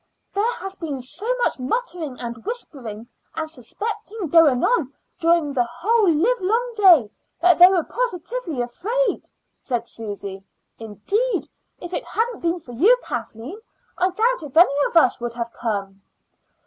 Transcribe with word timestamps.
"There 0.33 0.51
has 0.53 0.73
been 0.73 0.99
so 0.99 1.31
much 1.43 1.59
muttering 1.59 2.19
and 2.19 2.43
whispering 2.43 3.07
and 3.35 3.47
suspecting 3.47 4.29
going 4.29 4.63
on 4.63 4.91
during 5.19 5.53
the 5.53 5.63
whole 5.63 6.11
livelong 6.11 6.73
day 6.75 7.11
that 7.39 7.59
they 7.59 7.67
were 7.69 7.83
positively 7.83 8.63
afraid," 8.63 9.29
said 9.59 9.87
Susy. 9.87 10.43
"Indeed, 10.79 11.47
if 11.77 11.93
it 11.93 12.03
hadn't 12.05 12.41
been 12.41 12.59
for 12.59 12.71
you, 12.71 12.97
Kathleen, 13.03 13.61
I 13.95 14.09
doubt 14.09 14.41
if 14.41 14.57
any 14.57 14.73
of 14.87 14.97
us 14.97 15.21
would 15.21 15.35
have 15.35 15.53
come." 15.53 16.01